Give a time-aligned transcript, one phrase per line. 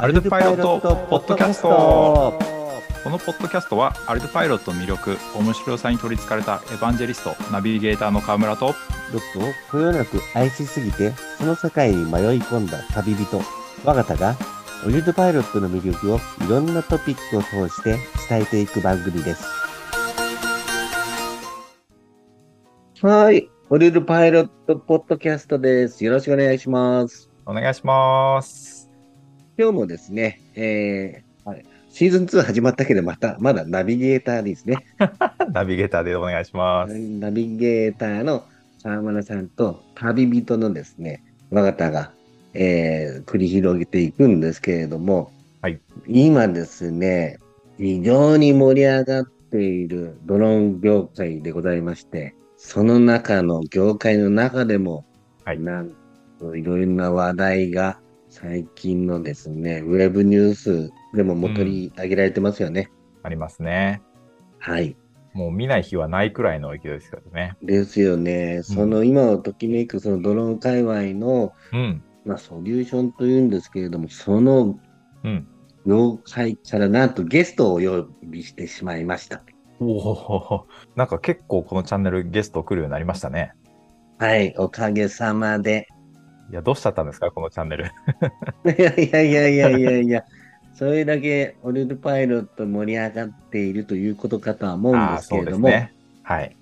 [0.00, 2.38] アルトパイロットポッドキャスト。
[3.02, 9.42] このポッドキャストはアルトパイロットの魅力面白さに取りつかれたエヴァンジェリストナビゲーターの川村とロックを
[9.72, 13.42] こよなく愛しすぎてその世界に迷い込んだ旅人
[13.84, 14.36] 我が田が
[14.86, 17.96] オリルパイロットの魅力をいろんなトピックを通して
[18.28, 19.44] 伝えていく番組です。
[23.02, 23.50] はい。
[23.68, 26.04] オリルパイロットポッドキャストです。
[26.04, 27.28] よろしくお願いします。
[27.48, 28.77] お願いします
[29.60, 34.86] 今日もですね、えーはい、シーズン2始まったけど、また、まだナビゲーターですね。
[35.52, 36.96] ナビゲーターでお願いします。
[36.96, 38.44] ナビゲーターの
[38.80, 42.12] 沢村さんと旅人のですね、我が方が、
[42.54, 47.40] えー、繰り広げていくんですけれども、はい、今ですね、
[47.78, 55.04] 非常に盛り上がっているドローン業界でございまして、その中の業界の中でも、
[55.44, 55.90] はい、なん
[56.38, 57.98] といろいろな話題が
[58.30, 62.90] 最近のですね、ウェブニュースでもも取り上げられてますよね。
[63.20, 64.02] うん、ありますね。
[64.58, 64.96] はい。
[65.32, 67.56] もう見ない日はないくらいの勢いですけどね。
[67.62, 68.62] ですよね。
[68.62, 74.78] その今をときめくそのドローン界隈の、うん、まあ、ソリューションというんですけれども、その
[75.86, 79.42] 業界からなんとゲストをお呼びしてしまいました。
[79.80, 83.52] おお、なんか結構このチャンネルゲスト来るようになりましたね。
[84.18, 85.88] はい、おかげさまで。
[86.50, 87.84] いや、どうしちゃったんですか、このチャンネル。
[87.84, 87.88] い
[88.82, 90.24] やいやいやいやいやいや、
[90.74, 96.56] それだけオルルパイロット盛り上がっているということかとは思うんですけれども、ね、はい。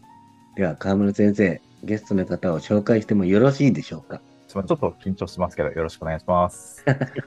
[0.56, 4.20] では、河村先生、ゲストの方を紹介してもよろしいでしょうか？
[4.48, 6.82] ちょっと緊張しますけど、よろしくお願いします。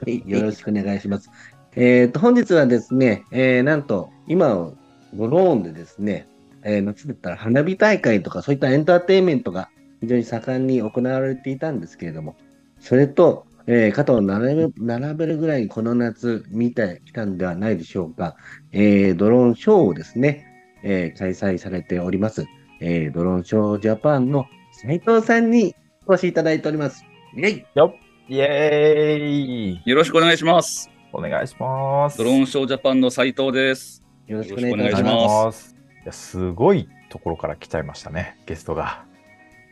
[0.06, 1.30] よろしくお願いします。
[1.76, 4.72] えっと、本日はですね、えー、なんと、今、
[5.14, 6.26] ドローンでですね、
[6.62, 12.36] えー、夏だったら花火大会とかそういったエンターテインメントが非常に盛んに行われていたんですけれども、
[12.80, 18.36] それと、えー、肩を並べ並べるぐらいこの夏見てきたんではないでしょうか。
[18.72, 20.46] えー、ドローンショーをですね、
[20.82, 22.46] えー、開催されております。
[22.80, 25.74] えー、ドローンショージャパンの斉藤さんに
[26.06, 27.04] お越しいただいております。
[27.36, 27.94] イェイよ
[28.28, 30.90] イェーイよろしくお願いします。
[31.12, 32.18] お願いします。
[32.18, 34.02] ドローンショージャパンの斉藤です。
[34.26, 35.76] よろしくお願いします。
[36.02, 39.04] いやすごいところから来ちゃいましたね、ゲストが。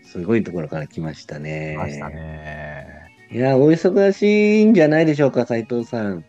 [0.05, 1.75] すごいところから来ましたね。
[1.77, 2.98] 来ましたね。
[3.31, 6.25] いや、お忙しいんじゃないでしょうか、斉藤さん。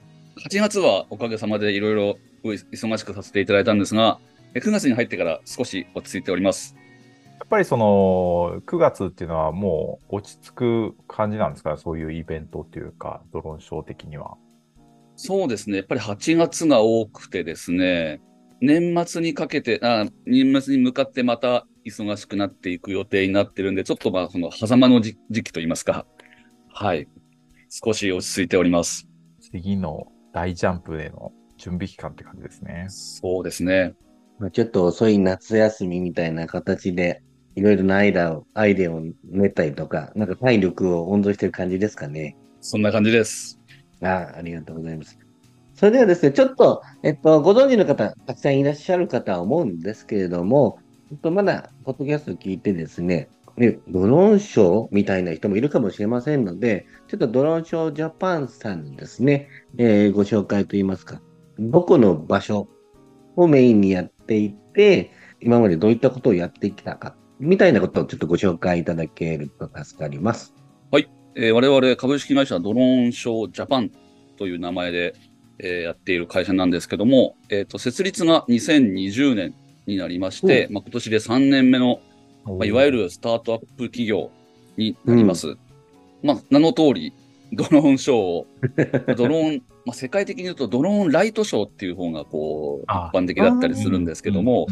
[0.49, 4.19] 8月はおかげさまでいろいろ忙しくさせていただいたんですが、
[4.55, 6.75] 9月に入ってから少し落ち着いております。
[7.39, 14.35] やっぱりその9月っていうのはもう落ち着く感じなんですかそういうイベントっていうか、ドローンショー的には。
[15.15, 15.77] そうですね。
[15.77, 18.19] やっぱり8月が多くてですね、
[18.59, 26.05] 年末にかけて、あ年末に向かってまた忙しくなっていく予定になってるんで、ちょっとまあ、その狭間の時期といいますか、
[26.71, 27.07] はい。
[27.69, 29.07] 少し落ち着いております。
[29.41, 32.85] 次の大ジャンプへの準備期間って感じですね。
[32.89, 33.93] そうですね。
[34.39, 37.21] まあ、ちょっと遅い夏休みみたいな形で、
[37.55, 42.37] いろいろなアイデアを、アイデアを練ったりとか、なんか体力を温存してる感じですかね。
[42.61, 43.59] そんな感じです。
[44.01, 45.17] あありがとうございます。
[45.75, 50.79] それではですね、ちょっと、えっと、ご存知の方、たくさんいらっしゃるかとは思うんですけれども、
[51.11, 61.21] えっと、まだ、ポッドキャスト聞いてですね、ね、ドローンショーみたいな人もいるかもしれませんので、ちょっとドローンショージャパンさんにですね、えー、ご紹介といいますか、
[61.59, 62.69] どこの場所
[63.35, 65.11] をメインにやっていて、
[65.41, 70.53] 今までどういったことをやってきたか、みたいなことをちょっとご紹介いただけると助かります。
[70.89, 71.09] はい。
[71.35, 73.91] えー、我々株式会社ドローンショージャパン
[74.37, 75.15] という名前で、
[75.59, 79.53] えー、やっている会社なんですけども、えっ、ー、と、設立が2020年
[79.85, 81.99] になりまして、まあ、今年で3年目の、
[82.57, 84.31] まあ、いわゆるスタートアップ企業
[84.77, 85.49] になります。
[85.49, 85.57] うん、
[86.23, 87.13] まあ、名の通り、
[87.53, 88.47] ドローンショーを、
[89.15, 94.67] ドローン、まあ、世界的に言うとドローンライトショーっていう方がこう、一般的だったりするんですけども、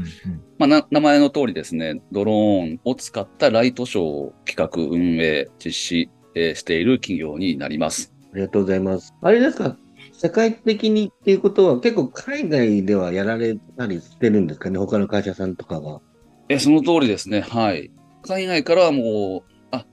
[0.58, 8.14] まあ、名前の通りですね、ドローンを使ったライトショーを企画、運営、実施、えー、している企業になります。
[8.34, 9.14] ありがとうございます。
[9.22, 9.78] あれですか
[10.14, 16.02] 世界的にっていうことは結構海外ではやられたりしてるんですかね他の会社さんとかが。
[16.50, 17.42] え、その通りですね。
[17.42, 17.92] はい。
[18.24, 19.86] 海外からはもう、あ、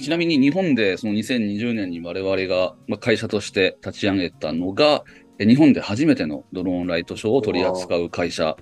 [0.00, 5.04] ちなみに日本でその2020年に我々が、まあ、会社として立ち上げたのが、
[5.38, 8.56] 日本で初めてのドローンライトショーを取り扱う会社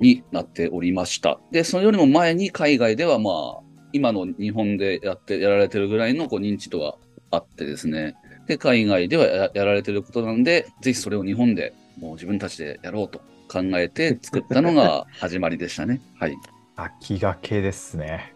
[0.00, 1.40] になっておりました。
[1.50, 3.60] で、それよりも前に海外ではまあ、
[3.92, 6.96] 今の日本でやって、やられてるぐらいのこう認知度は
[7.30, 8.14] あってですね。
[8.46, 13.20] で、海外ではややられてることなんで、ぜひそれを日本でもう自分たちでやろうと
[13.52, 16.00] 考えて作ったのが始まりでしたね。
[16.18, 16.34] はい。
[16.74, 18.32] 先駆けですね。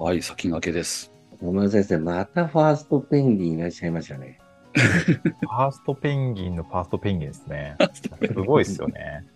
[0.00, 1.12] はい、先駆けです。
[1.42, 4.38] 野村先生、またファーストペンギンいらっしゃいましたね。
[4.72, 7.76] ファーストペンギンのファーストペンギンですね。
[7.92, 9.26] すごいですよね。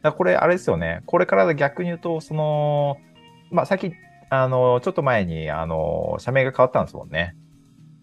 [0.00, 1.02] だこれ、あれですよね。
[1.06, 2.98] これから逆に言うと、その、
[3.50, 3.92] まあ、さっき、
[4.30, 7.34] あの、ちょっと前に、あの、社名が変わったんですもんね。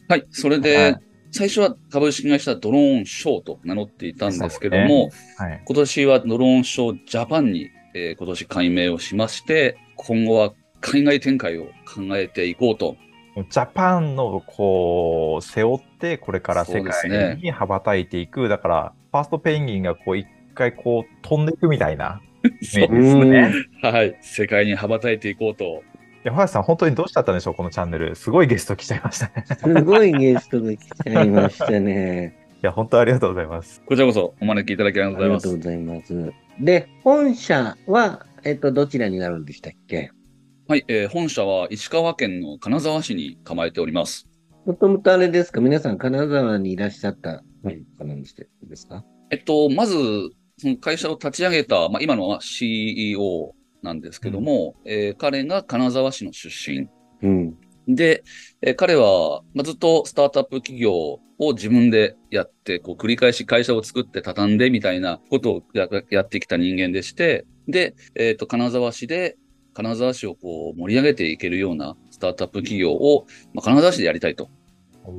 [0.10, 0.26] はい。
[0.30, 1.02] それで、はい
[1.38, 5.62] 最初は株式会社ドローンショーと名乗っていたんですけども、はい。
[5.66, 12.96] 今年はドローンショージャパンに、えー今年改名をしまして、今後は海外展開を考えていこうと。
[13.36, 18.48] ジャパンの、こう、背負って、これから世界ねに羽ばたいていく。
[18.48, 23.54] だから、ファーストペンギンが、こう、一回、こう、飛んでいくみたいなイメージ ですね。
[23.82, 24.18] はい。
[24.22, 25.84] 世界に羽ばたいていこうと。
[26.26, 28.16] 山橋さん、本当にどうしちゃったんでしょう、このチャンネル。
[28.16, 29.46] すごいゲスト来ちゃいましたね。
[29.60, 32.36] すごいゲストが来ちゃいましたね。
[32.64, 33.80] いや、本当ありがとうございます。
[33.86, 35.48] こちらこそお招きいただきありがとうございます。
[35.48, 36.34] ありがとうございます。
[36.66, 40.10] で、本社は、えっと、どちらになるんでしたっけ？
[40.68, 44.28] はい、えー本社は石川県の金沢市に構えております。
[44.66, 45.62] もともとあれですか？
[45.62, 48.36] 皆さん金沢にいらっしゃったはいかなんです
[48.88, 49.06] か？
[49.30, 49.96] えっと、まず、
[50.58, 53.54] その会社を立ち上げた、まあ、今のは CEO
[53.86, 56.90] なんですけども、えー彼が金沢市の出身。
[57.22, 57.58] うん。
[57.88, 58.24] で、
[58.62, 60.92] えー彼は、まあ、ずっとスタートアップ企業
[61.38, 69.38] を自分でやって、こう繰り返し会社を作って畳んでみたいなことをややってきた人間でして、で、えっ、と、金沢市で、
[69.74, 74.50] 金沢市をこう盛り上げていけるようなスタートアップ企業を、まあ、金沢市でやりたいと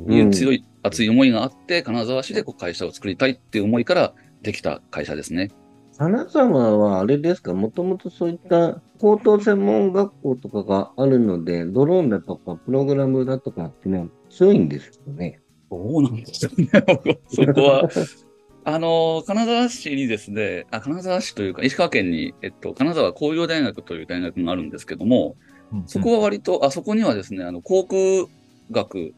[0.09, 5.51] いう強い、熱い思いがあって、金沢市でこう会社を作りたいっていう思いからできた会社ですね。
[5.99, 7.55] 金沢はあれですか？
[7.55, 15.41] もともとそういった高等専門学校とかがあるので、ドローンだとかプログラムだとかっていうのは強いんですよね。
[15.71, 16.69] どうなんでしょうね。
[17.29, 17.89] そこは。
[18.69, 25.37] あの、金沢市にですね、あ、金沢市というか、石川県に、えっと、金沢工業大学という大学があるんですけども、
[25.73, 28.27] うんそこは割と、あそこにはですね、あの、航空
[28.71, 29.15] 学、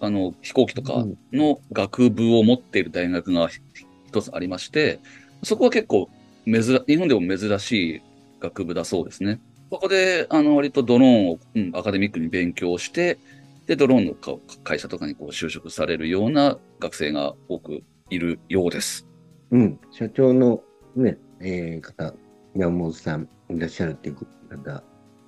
[0.00, 3.60] あの、飛行機とかの学部を持っている大学がひ
[4.08, 5.00] 一つありまして、
[5.42, 6.08] そこは結構
[6.50, 8.02] 珍、日本でも珍しい
[8.40, 9.40] 学部だそうですね。
[9.70, 13.18] そこで、あの、割とドローンを、うん、アカデミックに勉強して、
[13.66, 14.34] で、ドローンのか
[14.64, 19.06] 会社とかにこう就職されるような学生が多くいるようです。
[19.50, 19.78] うん。
[19.90, 20.62] 社長の
[20.96, 22.14] ね、えー方、
[22.56, 24.26] 山本さんいらっしゃるっていう方
[24.62, 24.82] だ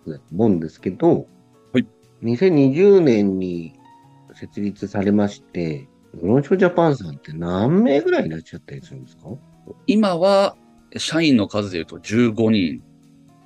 [0.07, 1.27] と思うんですけど、
[1.73, 1.87] はい。
[2.23, 3.75] 2020年に
[4.35, 9.25] 設立されまして、ドローンショージャパンさんって何名ぐらいいらっしゃったりするんですか？
[9.87, 10.57] 今は、
[10.97, 12.83] 社員の数で言うと15人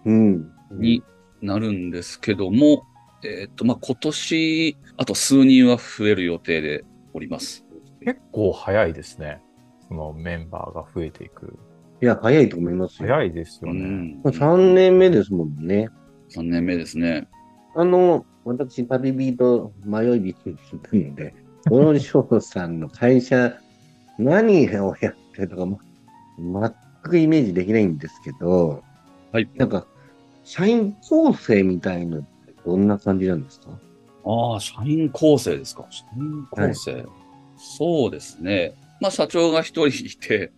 [0.04, 0.50] うん。
[0.72, 1.02] に
[1.40, 2.84] なるんですけども、
[3.24, 7.64] えっ、と、まあ、今年、あと数人は増える予定でおります。
[8.04, 9.40] 結構早いですね。
[9.88, 11.58] そのメンバーが増えていく。
[12.02, 13.08] いや、早いと思いますよ。
[13.08, 13.80] 早いですうよね。
[13.82, 14.22] ん。
[14.22, 15.88] 3年目ですもんね。
[16.30, 17.28] 3年目ですね。
[17.74, 21.34] あの、私、旅人、迷い人に聞いたので、
[21.70, 23.54] ドローンショーさんの会社、
[24.18, 25.66] 何をやってるとか
[27.08, 28.82] くイメージできないんですけど、
[29.32, 29.48] はい。
[29.54, 29.86] なんか、
[30.44, 32.26] 社員構成みたいのって
[32.64, 33.68] どんな感じなんですか？
[34.26, 35.86] ああ、社員構成ですか。
[35.90, 37.04] 社員構成。
[37.56, 38.74] そうですね。
[39.00, 40.52] まあ、社長が一人いて、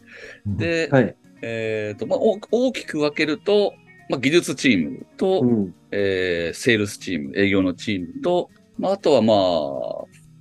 [0.46, 1.16] で、はい。
[1.43, 3.75] えっ、と、まあ、大大きく分けると、
[4.08, 5.75] まあ、技術チームと、うん。
[5.90, 9.37] えーセールスチーム、営業のチームと、まあ、あとはまあ、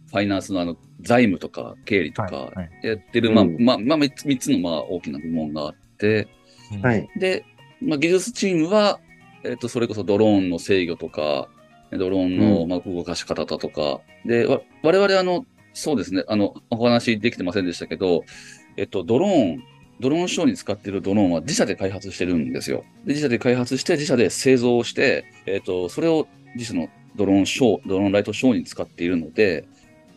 [0.09, 6.95] ファイナンスのあの、財務とか経理とかはいはいやってる、まあ、うんまあ、まあ、三つ三つのまあ、大きな部門があって、は。
[6.95, 7.09] い。
[7.17, 7.45] で、
[7.81, 8.99] まあ、技術チームは、
[9.43, 11.47] えっ、と、それこそドローンの制御とか、
[11.91, 18.23] ドローンの、うんまあ、動かし方だとか、で、わ我々あの、そうですね、あの、お話できてませんでしたけど、
[18.77, 19.63] えっと、ドローン、
[19.99, 22.83] ドローンショーに使っているドローンは自社で開発してるんですよ。
[23.05, 29.67] で自社で開発して、自社で製造をして、えっと、それを自社のドローンショー、ドローンライトショーに使っているので、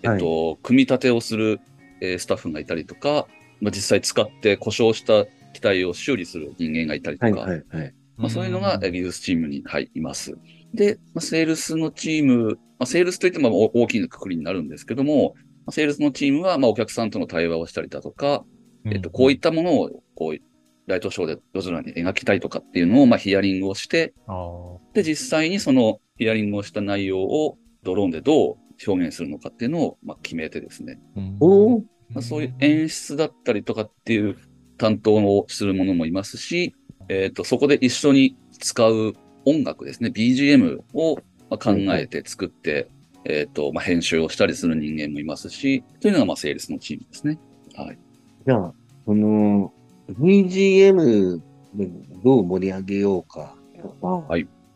[0.03, 1.61] えっと、組み立てをする、
[2.01, 3.27] えースタッフがいたりとか、
[3.61, 7.35] まあ、実際使って故障した機体を修理する人間がいたりとはい。
[7.35, 7.65] か、はい。
[7.69, 7.95] はい。
[8.17, 10.37] まあ、そういうのがえー技術チームに、はい、います。
[10.75, 18.45] で、まあ、セールスのチーム、まあ、セールスといってもまあお大きなくくりになるんですけども、まあ、セールスのチームは、まあ、お客さんとの対話をしたりだとか、
[18.87, 20.39] えっと、こういったものを、こう、
[20.87, 24.15] ライトショーで夜空に描きたいとかっていうのを、まあ、ヒアリングをして、
[24.95, 31.39] で、実際にそのヒアリングをした内容をドローンでどう表現するのかっていうのを、まあ、決めてですね、うん
[32.11, 34.37] まあ、そういう演出だったりとかっていう
[34.79, 36.75] 担当をするものもいますし、
[37.09, 41.17] えっ、と、そこで一緒に使う音楽ですね、BGM を
[41.51, 42.89] まあ考えて作って、
[43.25, 47.39] えっ、と、まあ、編集をしたりする人間もいますし、というのが、まあ、セールスのチームですね。
[47.77, 47.99] はい。
[48.47, 48.73] じゃあ、
[49.05, 49.73] この
[50.13, 51.41] BGM
[51.75, 51.89] で
[52.25, 53.55] どう盛り上げようか。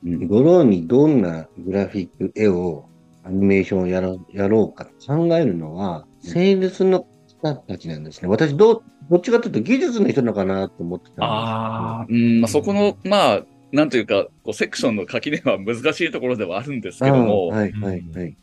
[0.05, 2.89] うん、ドローンにどんなグラフィック、絵を、
[3.25, 8.29] アニメーションをやろやろうか考えるのは、セールスの人たちなんですね。
[8.29, 11.25] 私、どう、どっちかというと技術の人なのかなと思ってた。
[11.25, 13.43] ああ、うん、まあ、そこの、まあ、
[13.73, 18.37] なんというか、こうセクションの垣根は難しいところではあるんですけども、はい、はい、はい。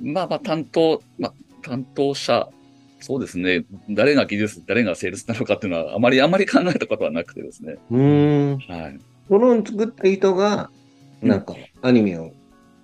[0.00, 2.48] まあまあ担当、まあ担当者、
[3.00, 7.76] そうですね、誰が技術、誰がセールスなのかっていうのは、あまりあまり考えたことはなくてですね。
[7.90, 8.58] うーん。
[8.58, 8.98] はい。
[9.28, 10.70] ドローン作った人が、
[11.22, 12.34] うんなんか、アニメを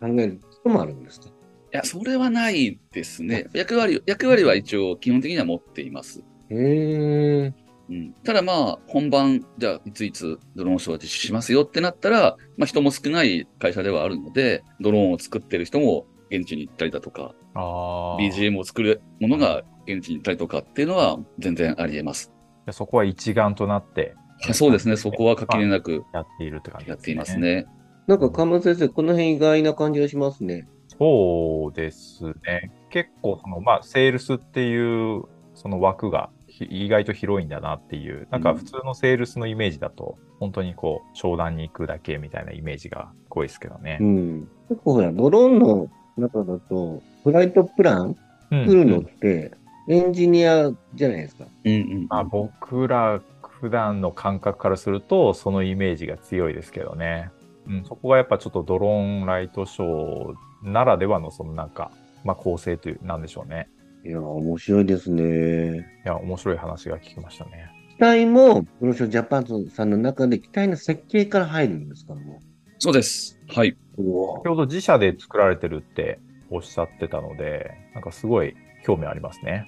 [0.01, 1.27] 考えることもあるんですか？
[1.29, 1.31] い
[1.73, 3.49] や、それはないですね。
[3.53, 6.23] 役割、役割は一応基本的には持っています。
[6.51, 7.55] へえ。
[7.91, 22.33] うん、ただまあ、本番、じゃあ、いついつドローンショーを実施しますよってなったら、まあ人も少ない会社ではあるので、ドローンを作ってる人も現地に行ったりだとか、あー BGM を作るものが現地に行ったりとかっていうのは全然あり得ます。
[22.71, 26.95] そこは一丸となってはいそうですね、そこは垣根なくやっているって感じですね。
[26.95, 27.39] やっています。
[27.39, 27.67] ね。
[28.07, 30.67] なんか、河村先生、この辺意外な感じがしますね。
[30.89, 32.73] そうですね。
[32.89, 44.05] 結構その、まあ、セールスっていうその枠がひ意外と広いんだなっていう、なんか普通のセールスのイメージだと、本当にこう、商談に行くだけみたいなイメージが濃いですけどねう。
[44.05, 44.49] ん。
[44.69, 48.17] 結構ほら、ドローンの中だと、フライトプラン
[48.51, 49.53] うん作るのって、
[49.89, 51.45] エンジニアじゃないですか。
[51.65, 52.07] うんうん。
[52.09, 57.31] まあ、僕ら普段の感覚からすると、そのイメージが強いですけどね。
[57.67, 61.91] うん、そこがやっぱちょっとドローンライトショーならではの、そのなんか、
[62.25, 63.69] まあ、構成という、なんでしょうね。
[64.05, 65.87] いや、面白いですね。
[66.05, 67.71] いや、面白い話が聞きましたね。
[67.91, 72.41] 機体も、プロショジャパンさんの中で機体の設計から入るんですかも
[72.79, 73.39] そうです。
[73.49, 73.77] はい。
[73.97, 76.19] 先ほど自社で作られてるって
[76.51, 78.55] おっしゃってたので、なんかすごい
[78.85, 79.67] 興味ありますね。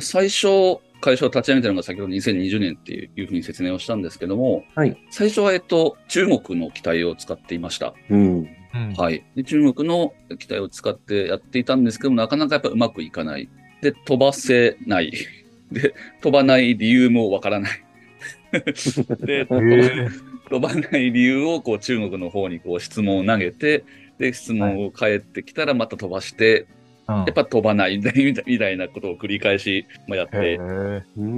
[0.00, 4.96] 最初、会社を立ち上げたのが先ほど2020年っていうふうに説明をしたんですけども、はい。
[5.10, 7.94] 最初は、えっと、中国の機体を使っていました。
[8.10, 8.48] うん。
[8.96, 9.24] はい。
[9.34, 13.48] で中国の機体を使ってやっていたんですけども、なかなかやっぱうまくいかない。
[13.80, 15.12] で、飛ばせない。
[15.70, 17.70] で、飛ばない理由もわからない。
[18.52, 20.08] で、飛ばへ
[20.48, 23.84] 飛ばない理由をこう中国の方にこう質問を投げて、
[24.18, 26.66] で、質問を返ってきたらまた飛ばして、
[27.06, 27.16] うん。
[27.16, 30.56] やっぱ飛ばないみたいなみたいなことを繰り返しまあやっへて、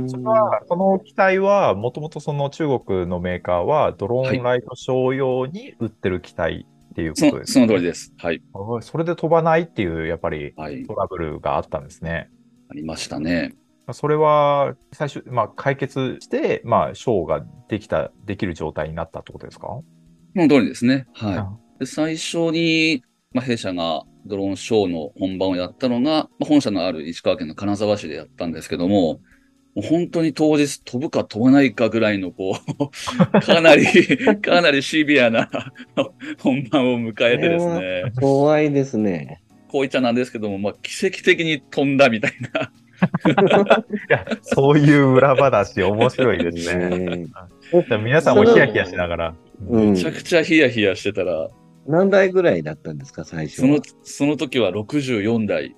[0.09, 8.12] それは、その機体は、もともとその中国のメーカーは、ドローンライトショー用に売ってる機体っていうことです、その通りです。
[8.18, 8.42] はい。
[8.52, 10.85] はいそれで飛ばないっていう、やっぱりはい。
[10.85, 12.28] トラブルがあったんですね。
[12.68, 13.54] ありましたね。
[13.92, 19.66] それは、最初、まあ、解決して、まあ、ショーができた、できる状態になったってことですか？
[19.66, 21.06] その通りですね。
[21.20, 21.80] あはい。
[21.80, 29.20] で最初に、まあ、弊社がドローンショーの本番をやったのが、まあ、本社のある石川県の金沢市でやったんですけども、
[29.75, 32.83] もう本当に当日飛ぶか飛ばないかぐらいの、こう、
[33.41, 33.87] かなり、
[34.41, 35.49] かなりシビアな
[36.39, 39.41] 本番を迎えてですね、怖いですね。
[39.69, 42.73] こう言っちゃなんですけども、まあ、奇跡的に飛んだみたいな。
[43.00, 46.89] いや、そういう裏話、面白いですね。
[46.89, 47.29] ね
[48.03, 49.35] 皆さんもヒヤヒヤしながら。
[49.69, 51.49] うんめちゃくちゃヒヤヒヤしてたら、
[51.87, 53.69] 何台ぐらいだったんですか、最初は？
[53.69, 55.77] その、その時は64台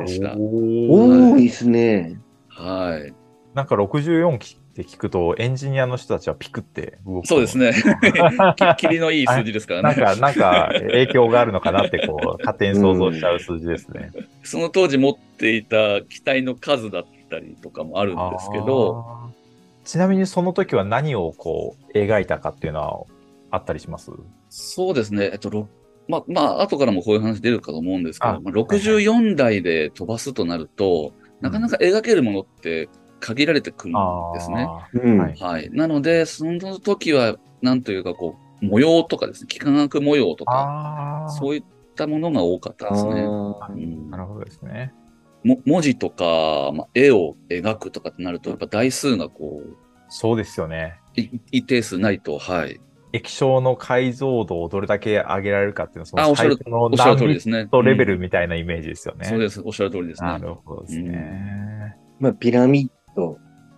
[0.00, 0.34] でした。
[0.36, 2.20] 多いですね。
[2.48, 3.17] はい。
[3.58, 7.26] なんか64機って聞くと、エンジニアの人たちはピクって動く。
[7.26, 7.58] そうです。
[7.58, 7.72] ね。
[8.76, 10.00] き霧のいい数字ですからね。
[10.00, 14.12] なんか、なんか影響があるのかなって、こう、勝手に想像しちゃう数字ですね。
[14.44, 19.04] その当時持っていた機体の数だったりとかもあるんですけど。
[19.82, 23.00] ちなみにその時は何をこう、描いたかっていうのは
[23.50, 24.12] あったりします？
[24.50, 25.30] そうですね。
[25.32, 25.66] えっと、ろ
[26.06, 32.88] まあ、まあ、後からもこういう話出るかと思うんですけあど、まあ、64台で飛ばすとなると、なかなか描けるものって
[33.20, 34.66] 限られてくるんですね。
[34.66, 35.70] はいはい。
[35.70, 41.26] なので、その時は、なんというか、こう、模様とかですね、幾何学模様とーか。
[41.38, 43.14] そういったものが多かったですね。
[44.10, 44.92] なるほどですね。
[45.44, 49.76] も文字とか、まあ、絵を描くとかってなると、やっぱ台数がこう、
[50.08, 50.98] そうですよね。
[51.16, 52.80] い一定数ないと、はい。
[53.12, 57.66] 液晶の解像度をどれだけ上げられるかっていうのは、そのあおっしゃる最初のおっしゃる通りですね。
[57.70, 59.24] トレベうんルみたいなイメージですよね。
[59.24, 59.62] そうです。
[59.64, 60.28] おっしゃる通りですね。
[60.28, 61.96] なるほどですね。
[62.20, 62.92] まあ、ピラミッド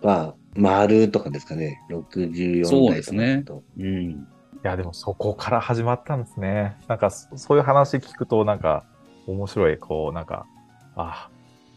[0.01, 1.81] は丸とかですかね。
[1.89, 3.45] 64台とかそうですね
[3.77, 4.09] うん。
[4.11, 4.17] い
[4.63, 6.77] や、でもそこから始まったんですね。
[6.87, 8.85] なんか、そそういう話聞くと、なんか、
[9.27, 10.45] 面白い、こう、なんか、
[10.95, 11.29] あ、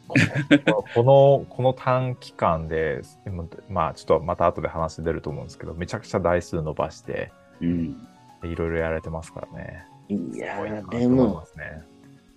[0.09, 0.15] こ
[0.67, 3.01] の、このこの短期間で、
[3.71, 7.97] まあ、ちょっとまた後で話出ると思うんですけど、めちゃくちゃ台数伸ばして、うん。
[8.43, 9.87] いろいろやられてますからね。
[10.09, 11.83] いやー、で思いもま、すね。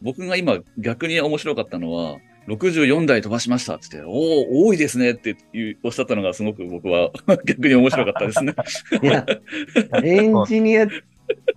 [0.01, 2.17] 僕が今逆に面白かったのは、
[2.47, 5.35] 64台飛ばしましたって言って、おお、多いですねって
[5.83, 7.11] おっしゃったのがすごく僕は
[7.45, 8.53] 逆に面白かったですね。
[9.01, 9.25] いや、
[10.03, 10.87] エンジニア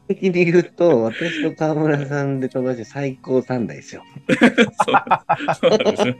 [0.09, 4.03] 的に言うと、私と川村さんで飛ばして最高3台ですよ。
[4.29, 4.39] そう
[5.55, 6.17] そうなんですね。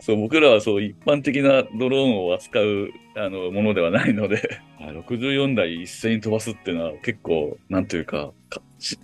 [0.00, 8.96] そう、僕らはそう、一般的なドローンを扱うあのものではないので、あ64台一斉に飛ばすっていうのは結構、なんというか、かし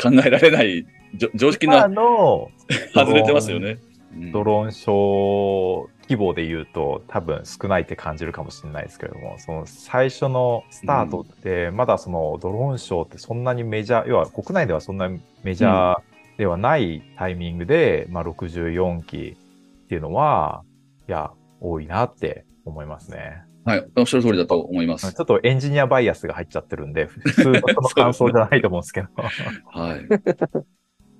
[0.00, 0.86] 考えられない、
[1.34, 2.50] 常識今な、の
[2.94, 3.78] 外れてますよね。
[4.12, 16.02] うんドローンショー規模で言うと多分少ないって感じるかもしれないですけれども、その最初のスタートって、まだそのドローンショーってそんなにメジャー、要は国内ではそんなにメジャー
[16.38, 19.36] ではないタイミングで、まあ64機
[19.84, 20.62] っていうのは、
[21.08, 23.42] いや、多いなって思いますね。
[23.64, 25.22] はい、おっしゃる通りだと思いまちょす。
[25.22, 29.08] っとエンジニアバイアスが入っちゃってるんで、普通のその感想じゃないと思うんですけど。
[29.70, 30.08] はい。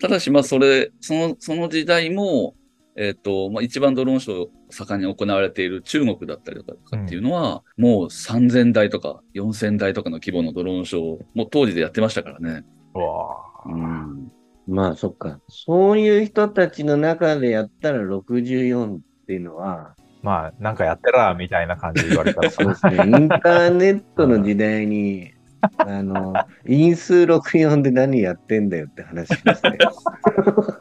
[0.00, 2.54] ただし、まあ、それ、その、その時代も、
[2.96, 12.64] えっ、と、まあ、一番ドローンショー盛んに行われている中国だったりとかっていうのは、もう3000台とか4000台とかの規模のドローンショーも当時でやってましたからね。
[12.94, 14.32] うわぁうん。
[14.66, 15.40] まあ、そっか。
[15.48, 22.96] そういう人たちの中でやったら64っていうのは、まあ、なんかやってらみたいな感じで言われたらそうですね。
[22.96, 25.32] インターネットの時代に、
[25.78, 26.34] あの、
[26.66, 29.78] 因数64で何やってんだよって話ですね。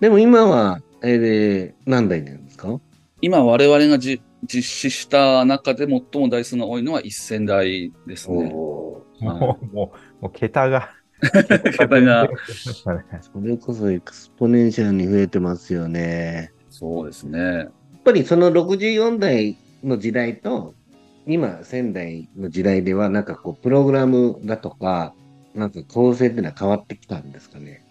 [0.00, 2.80] でも今は、えー、何台なんですか？
[3.20, 8.50] 今、我々がじ実施した中で最も台数が多いのは1000台ですね。
[8.50, 9.92] もう、もう、も
[10.22, 10.90] う桁が。
[11.78, 12.28] 桁が。
[12.72, 12.90] そ
[13.42, 16.52] れこそ exponential に増えてますよね。
[16.70, 17.38] そうですね。
[17.38, 17.70] やっ
[18.02, 20.74] ぱりその64代の時代と、
[21.26, 25.14] 今1000代の時代では、なんかこう、プログラムだとか、
[25.54, 27.84] なんか構成っていうのは変わってきたんですかね？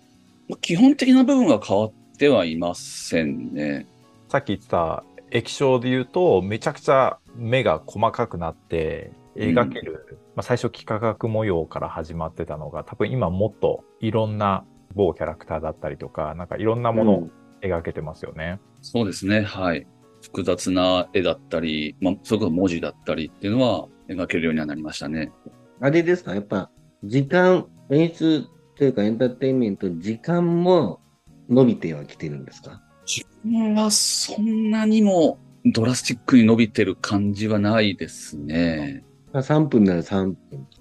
[0.49, 3.87] まあ基本的な部分は変わってはいませんね。
[4.27, 17.29] さっき言ってた液晶で言うと、めちゃくちゃ目が細かくなって、描ける、まあ、最初幾何学模様から始まってたのが、多分今もっといろんな某キャラクターだったりとか、なんかいろんなものを
[17.61, 18.59] 描けてますよね。
[18.81, 19.41] そうですね。
[19.41, 19.87] はい。
[20.21, 25.31] 複雑な絵だったり、まあ、それこそ文字だったりっていうのは描けるようにはなりましたね。
[25.79, 26.35] あれですか？
[26.35, 26.69] やっぱ、
[27.05, 30.99] 時間、演出というかエンターテインメント、時間も
[31.49, 32.81] 伸びてはきてるんですか？
[33.05, 39.03] 自分はそんなにもドラスティックに伸びてる感じはないですね。
[39.33, 40.37] まあ ?3 分なら3分。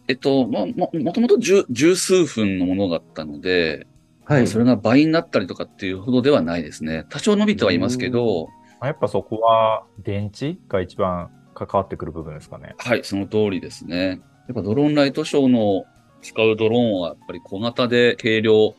[0.09, 3.87] えっと、まあ、も、もともと十十数分のものだったので、
[4.25, 4.47] はい。
[4.47, 7.07] それが倍になったりとかっていうほどではないですね。
[7.09, 8.49] 多少伸びてはいますけど、
[8.81, 12.75] まあやっぱそこは電池が一番関わってくる部分ですかね。
[12.79, 14.21] はい、その通りですね。
[14.49, 15.85] やっぱドローンライトショーの
[16.23, 18.75] 使うドローンはやっぱり小型で軽量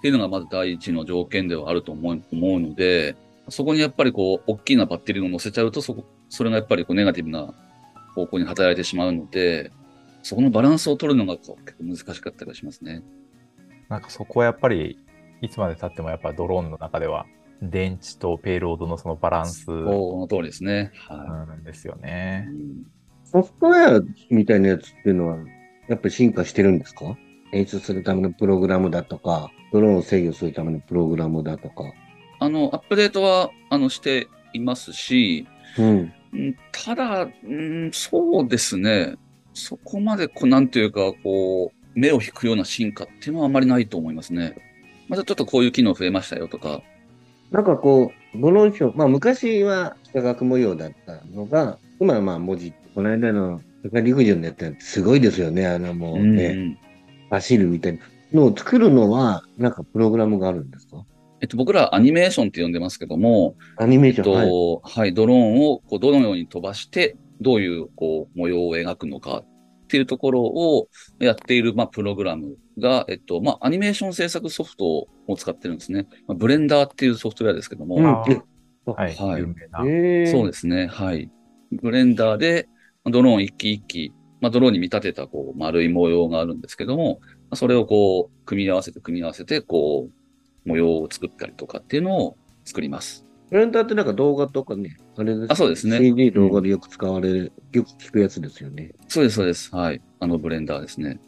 [0.00, 3.14] っていうのがまず第一の条件ではあると思う思うので、
[3.50, 7.52] そこにやっぱりこう、大きなバッテリーを乗せちゃうと、そこ、それがやっぱりこうネガティブな
[8.14, 9.70] 方向に働いてしまうので、
[10.22, 13.02] そこのバランスを取るのがこう結構難しかったりはしますね。
[13.88, 14.98] なんかそこはやっぱり、
[15.42, 17.26] いつまで経ってもやっぱドローンの中では、
[17.60, 20.92] 電池とペイロードのそのバランスその通りですね。
[20.94, 22.02] はなんですよい。
[22.02, 22.46] ね。
[22.48, 22.86] うん
[23.22, 25.36] ソフトウェアみたいなやつっていうのは、
[25.88, 27.16] やっぱり進化してるんですか？
[27.52, 31.84] 演出するためのプログラムだとか、ドローンを制御するためのプログラムだとか。
[32.38, 35.46] あの、アップデートは、あの、していますし、
[35.78, 36.12] うん。
[36.32, 39.16] うんただ、うん、そうですね。
[39.52, 44.54] そこまで、こう、なんていうか、こう、目を引くような進化っていうのはあまりないと思いますね。
[45.08, 46.82] またちょっとこういう機能増えましたよとか。
[47.50, 55.66] なんかこう、ドローンショー、まあ昔は幾何学模様だったのが、今はまあ文字、この間の世界陸上のやつすごいですよね。
[55.66, 56.78] あのもうね、うん
[57.30, 58.00] 走るみたいな
[58.32, 61.04] のを作るのは、なんかプログラムがあるんですか？
[61.40, 64.34] えっと、僕らアニメーションって呼んでますけども、アニメーション えっ。
[64.34, 64.46] はい。
[64.48, 69.46] と、はい、ドローンをこうどのように飛ばして、どういうこう模様を描くのかっ
[69.88, 70.88] ていうところを
[71.18, 76.06] やっている、まあ、プログラムが、えっと、まあ、アニメーション制作ソフトを使ってるんですね。
[76.28, 80.30] まあ、ブレンダーっていうソフトウェアですけども、はい、はい有名な。
[80.30, 80.86] そうですね。
[80.86, 81.30] はい。
[81.72, 82.68] ブレンダーで、
[83.06, 84.12] ドローン一機一機、
[84.42, 93.24] まあ、ドローンに見立てたこう丸い模様があるんですけども、まあそれをこう、組み合わせて組み合わせて、こう、模様を作ったりとかっていうのを作ります。
[93.48, 98.92] プレンターってなんか動画とかね、あれですあそうですね CD 動画でよく使われる、よく聞くやつですよね。
[99.08, 99.74] そうです、そうです。
[99.74, 100.00] はい。
[100.20, 101.18] あのブレンダーですね。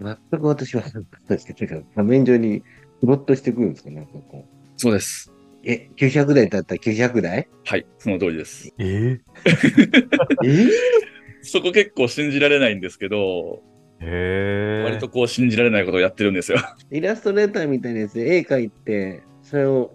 [0.00, 0.82] 全く私は、
[1.28, 2.62] ですけど、画面上に
[3.00, 4.58] プロットしてくるんですかなんかこう。
[4.76, 5.32] そうです。
[5.64, 7.48] え、900台だったら900台？
[7.64, 7.86] はい。
[7.98, 8.72] その通りです。
[8.78, 9.20] え
[10.44, 10.68] え
[11.42, 16.58] そこ結構信じられないんですけど、ー、へ割とこう信じられないことをやってるんですよ。
[16.90, 19.92] イラストレーターみたいなやつで絵描いて、それを、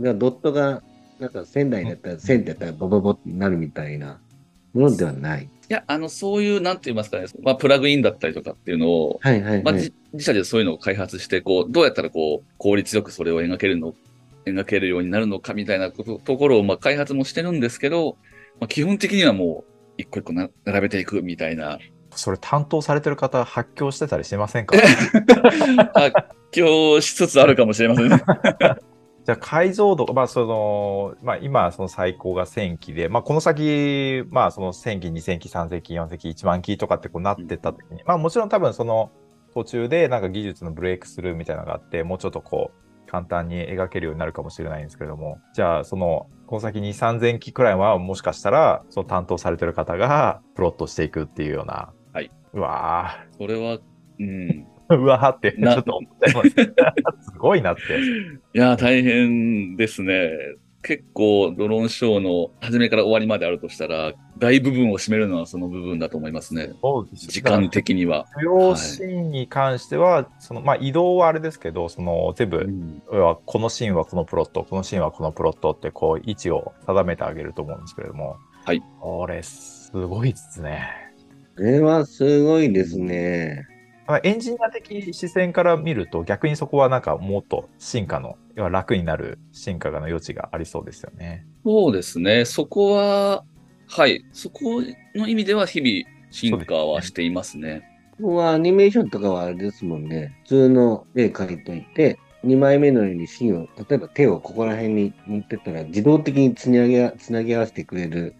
[0.00, 0.82] がドットが、
[1.18, 4.20] なんか1000台だったら1000ってやったらボボボってなるみたいな
[4.72, 5.48] ものではない。
[5.72, 9.62] や、あの、そういう、なんて言いますかね、まあ、プラグインだったりとかっていうのを、はいはいはい。
[9.62, 13.94] まあ、じ自社でそういうのを開発して、こう、どうやったらこう、効率よくそれを描けるの、
[14.44, 18.18] 描けるようになるのかみたいなことところを、まあ、開発もしてるんですけど、
[18.60, 21.78] まあ、基本的にはもう、一個一個な並べていくみたいな、
[22.14, 24.76] それ担当されてる方、発狂してたりしてませんか？
[25.94, 26.12] 発
[26.50, 28.22] 狂しつつあるかもしれませんね。
[29.24, 39.10] じゃあ解像度、まあその、まあ今その最高が1000機で、まあこの先、まあその1000機、2000機、3000機、4000機、1万機とかってこうなってった時に、まあもちろん多分その
[39.54, 52.30] 途中でなんか技術のブレイクスルーみたいなのがあって、もうちょっとこう簡単に描けるようになるかもしれないんですけれども、じゃあそのこの先2、3000機くらいはもしかしたらその担当されてる方がプロットしていくっていうような、はい。
[52.52, 53.78] うわそれは、
[54.18, 54.26] うん。
[54.26, 54.64] ー
[54.96, 56.50] うわーってちなょっと思っちゃいます。
[57.32, 57.82] すごいなって。
[57.82, 60.30] いや、大変ですね。
[60.82, 66.72] 結構、ドローンショーの初めから終わりまであるとしたら、大部分を占めるのはその部分だと思いますね。
[66.82, 68.26] そうです時間的には。
[68.36, 73.02] 主要シーンに関しては、そのまあ、移動はあれですけど、その全部、うん
[73.46, 78.82] このシーンはこのプロット、このシーンはこのプロットってこう位置を定めてあげると思うんですけれども、はい。
[79.00, 81.11] これ、すごいですね。
[81.56, 83.66] これはすごいですね。
[84.06, 91.46] まあエンジニア的視線から見ると、逆にそこはなんかもっと進化の、要は楽になる進化の余地がありそうですよね。
[91.64, 92.44] そうですね。
[92.44, 93.44] そこは、
[93.86, 94.24] はい。
[94.32, 94.82] そこ
[95.14, 97.82] の意味では日々進化はしていますね。
[98.12, 100.38] ここはアニメーションとかはあれですもんね。
[100.44, 108.34] 普通の絵描いといて、2枚目のように芯を、例えば手をここら辺に持ってったら自動的につなげ、つなぎ合わせてくれる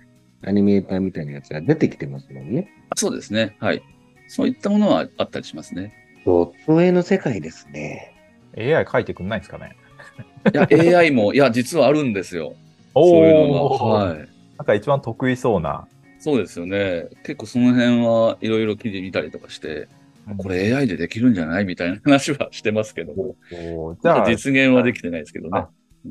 [0.45, 2.69] アニメーターみたいなやつが出てきてますもんね。
[2.97, 3.57] そうですね。
[3.61, 3.83] はい。
[4.29, 5.93] そういったものはあったりしますね。
[6.25, 8.13] ドット絵の世界ですね。
[8.57, 9.77] AI 書いてくんないですかね。
[10.53, 10.67] いや、
[10.99, 12.55] AI も、いや、実はあるんですよ。
[12.95, 13.75] そういうのが。
[13.77, 14.19] はい。
[14.59, 15.87] なんか一番得意そうな。
[16.19, 17.07] そうですよね。
[17.25, 19.89] 結構その辺はいろいろ記事見たりとかして、
[20.39, 21.65] これ AI でできるんじゃない？
[21.65, 23.35] みたいな話はしてますけども。
[24.03, 25.69] じゃあ、実現はできてないですけどねあ。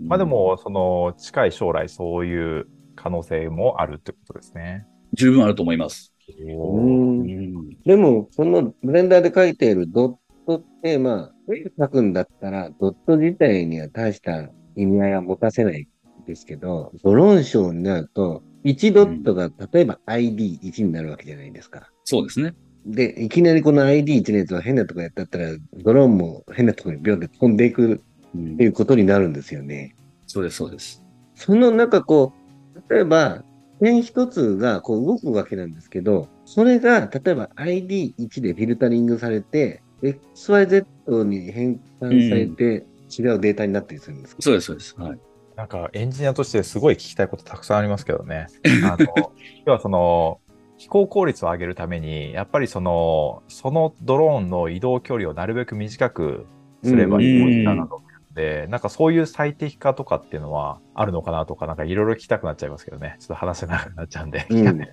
[0.07, 2.67] まあでも、その近い将来そういう
[3.01, 4.85] 可能性もあるってことですね。
[5.13, 6.13] 十分あると思います。
[6.39, 7.69] うん。
[7.83, 10.15] でも、このブレンダーで描いているドッ
[10.47, 15.87] トって、まあ、絵描くんだったら、ドット自体には大した意味合いは持たせない
[16.23, 21.89] んですけど、ドローンショーになると、1ドットが例えば ID1 になるわけじゃないですか。
[22.05, 22.53] そうですね。
[22.85, 25.49] で、いきなりこの ID1 のやつを変なとこやったったら、
[25.83, 28.01] ドローンも変なとこにビョンで飛んでいく
[28.35, 29.95] うんっていうことになるんですよね。
[30.27, 31.03] そうです、そうです。
[31.35, 32.40] その中こう、
[32.89, 33.43] 例えば、
[33.79, 44.95] 点一つがこう動くわけなんですけど、それが例えば ID1 でフィルタリングされて、XYZ に変換されて違うデータになったりするんですか、そうです、そうです。
[44.99, 45.19] はい。
[45.55, 48.47] なんかエンジニアとしてすごい聞きたいことたくさんありますけどね。
[48.83, 49.31] あの
[49.65, 50.39] 要はその
[50.77, 56.45] 飛行効率を上げるために、やっぱりそのそのドローンの移動距離をなるべく短く
[56.83, 63.17] すればいいもんだなと思って、なんかそういう最適化とかっていうのはあるのかなとか、なんかいろいろ聞きたくなっちゃいますけどね。
[63.19, 64.47] ちょっと話せなくなっちゃうんで。
[64.49, 64.81] うん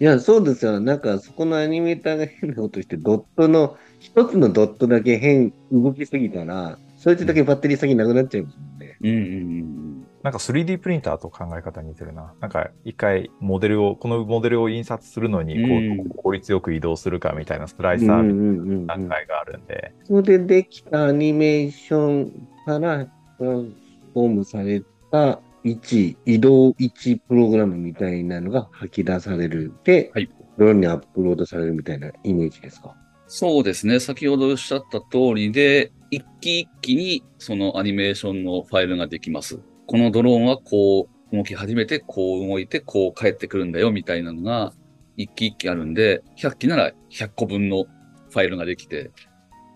[0.00, 0.80] いや、そうですよ。
[0.80, 8.96] なんかそこのアニメーターが変なことして、ドットの、一つのドットだけ変、動きすぎたら、そいつだけバッテリー先なくなっちゃいますもんね。
[9.00, 9.93] うんうんうん
[10.24, 12.32] なんか 3D プリンターと考え方似てるな。
[12.40, 23.06] なんか一回モデルを、このモデルを印刷するのにこう、うん効率よく移動するかみたいなスライサーうんうん段階があるんで、それでできたアニメーションから
[23.38, 24.82] トランスフォームされ
[25.12, 29.74] た1、移動1プログラムみたいなのが吐き出される。
[29.84, 32.94] で、はいドローンにアップロードされるみたいなイメージですか？
[33.26, 34.00] そうですね。
[34.00, 39.60] 先ほどおっしゃった通りで、一機一機にそのアニメーションのファイルができます。
[39.86, 44.72] このドローンはこう動き始めて、こう動いて、こう帰ってくるんだよみたいなのが
[45.16, 47.84] 一機一機あるんで、100機なら100個分の
[48.30, 49.10] ファイルができて、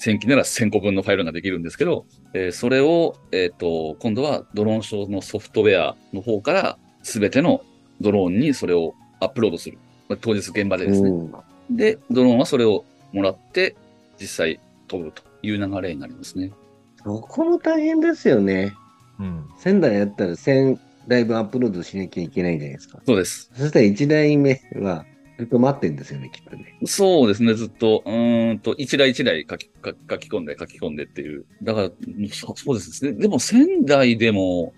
[0.01, 7.63] 1000機なら1000個分のファイルができるんですけど、えーそれを、えっ、と、今度はドローンショーのソフトウェアの方から全ての
[8.01, 9.79] ドローンにそれをアップロードする。
[10.09, 11.11] まあ当日現場でですね。
[11.11, 11.33] うん
[11.71, 13.77] で、ドローンはそれをもらって、
[14.19, 16.51] 実際飛ぶという流れになりますね。
[17.05, 18.75] そこも大変ですよね。
[19.19, 19.45] うん。
[19.59, 20.79] 1000台やったら1000
[21.09, 23.01] 台分アップロードしなきゃいけないじゃないですか。
[23.07, 23.51] そうです。
[23.55, 25.05] そしたら1台目は
[25.39, 26.77] ずっと待ってんですよね、きっとね。
[26.85, 31.47] そうですね、ずっと、うーんと、一台一台書き書き書き込んで書き込んでっていう。
[31.63, 31.91] だから、
[32.33, 33.13] そそうですね。
[33.13, 34.75] でも仙台でも、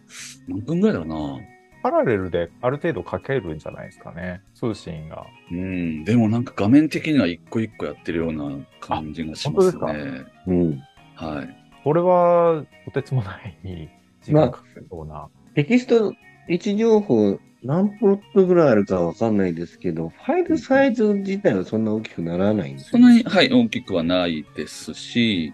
[0.48, 1.46] 何分ぐらいだろうな。
[1.82, 4.42] パラレルである程度書けるんじゃないですかね。
[4.54, 5.26] 通信が。
[5.50, 10.24] うん、でもなんか画面的には一個一個やってるような感じがしますあ本当ね。
[10.46, 10.82] うん。
[11.14, 11.56] はい。
[11.82, 13.90] これは、とてつもない
[14.22, 15.28] 時間かかりそうな。
[15.54, 16.12] テキスト
[16.48, 25.52] 位置情報何プロットぐらいあるかわかんないですけど、ファイルサイズ自体はそんな大きくならないんですそんなに、はい、大きくはないですし、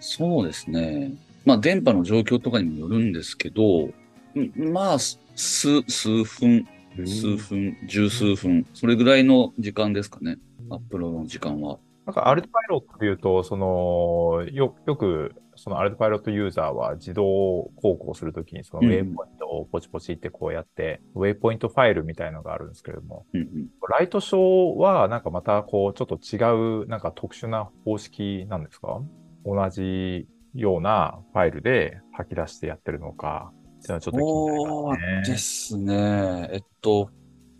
[0.00, 1.12] そうですね。
[1.44, 3.90] まあ、電波の状況とかにもよるんですけど、
[4.34, 6.66] んまあ、す数、数分、
[7.06, 10.38] 数分、十数分、それぐらいの時間ですかね。
[10.70, 11.78] アップロードの時間は。
[12.06, 23.68] なんかアルトパイロットというと、その、よ、よく、そのアルトパイロットユーザーは自動航行するときに、そのウェイポイントをポチポチってこうやって、ウェイポイントファイルみたいのがあるんですけれども、うんうん。
[23.88, 29.00] ライトショーはなんかまたこう、ちょっと違う、なんか特殊な方式なんですか？
[29.46, 34.28] 同じようなファイルで吐き出してやってるのか、っていうのはちょっと気に
[34.66, 35.32] そうなりますね。
[35.32, 36.50] ですね。
[36.52, 37.10] えっと、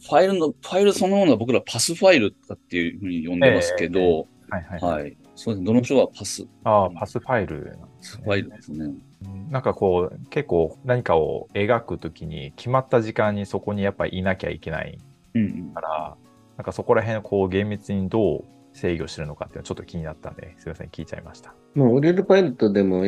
[0.02, 4.80] ファイルの、ファイルそのものは僕らパスファイルとかっていうふうに呼んでますけど、はいはい。
[4.80, 5.16] はい。
[5.34, 5.66] そうですね。
[5.66, 8.94] どの章はパス、ああ、パスファイルなんですねファイルですね。
[9.50, 14.98] なんかこう、結構何かを描くときに決まった時間にそこにやっぱりいなきゃいけない
[15.34, 15.80] うんうんか。
[15.80, 16.16] ら、
[16.56, 21.54] なんかそこら辺をこう厳密にどう制御してるのかっていうのはちょっと気になったんで、すみません、聞いちゃいました。
[21.74, 23.04] まあ、オレルパイロットでも、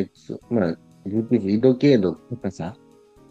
[0.51, 2.75] まあ、移動経度高さ、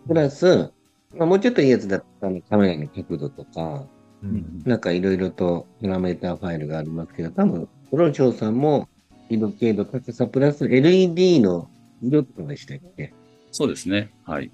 [0.08, 0.72] プラス、
[1.16, 3.88] まあ、もうちょっといいやつだったらカメラの角度とか、
[4.22, 8.90] ううんんなんかいろいろとパラメーターファイルがありますけど、多分、プロショーさんも
[9.30, 11.70] 移動経度高さプラス LED の
[12.02, 13.14] 色とかでしたっけ？
[13.52, 14.12] そうですね。
[14.26, 14.52] はい。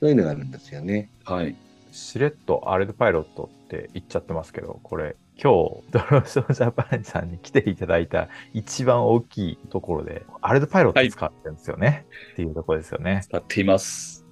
[0.00, 1.08] そういうのがあるんですよね。
[1.24, 1.54] はい。
[1.92, 12.04] しれっとアルトパイロットって言っちゃってますけど、これ、今日、ドローショージャパンさんに来ていただいた一番大きいところで、アルトパイロット使ってるんですよね。
[12.32, 13.20] っていうところですよね。
[13.24, 14.23] 使っています。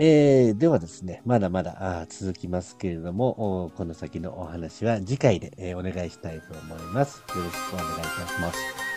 [0.00, 7.18] えー、ではですね、まだまだ続きますけれども、この先のお話は次回で、えーお願いしたいと思います。
[7.18, 8.87] よろしくお願いいたします。